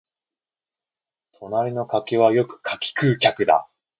[1.39, 3.69] 隣の柿はよく客食う柿だ